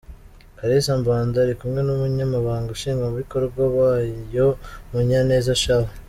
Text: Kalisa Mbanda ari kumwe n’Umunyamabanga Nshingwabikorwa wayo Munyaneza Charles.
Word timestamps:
Kalisa 0.57 0.93
Mbanda 1.01 1.37
ari 1.41 1.53
kumwe 1.59 1.79
n’Umunyamabanga 1.83 2.71
Nshingwabikorwa 2.75 3.63
wayo 3.77 4.47
Munyaneza 4.91 5.53
Charles. 5.63 5.91